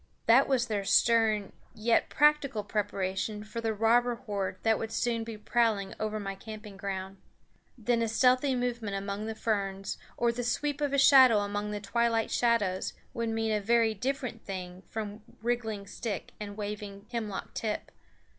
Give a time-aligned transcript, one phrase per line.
[0.25, 5.37] That was their stern yet, practical preparation for the robber horde that would soon be
[5.37, 7.17] prowling over my camping ground.
[7.77, 11.79] Then a stealthy movement among the ferns or the sweep of a shadow among the
[11.79, 17.91] twilight shadows would mean a very different thing from wriggling stick and waving hemlock tip.